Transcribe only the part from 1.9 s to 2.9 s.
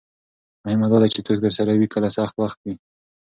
کله سخت وخت وي.